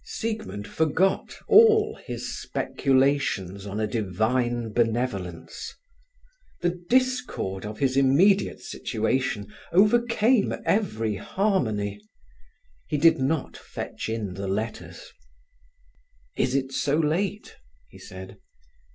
[0.03, 5.75] Siegmund forgot all his speculations on a divine benevolence.
[6.61, 11.99] The discord of his immediate situation overcame every harmony.
[12.87, 15.05] He did not fetch in the letters.
[16.35, 17.57] "Is it so late?"
[17.87, 18.39] he said.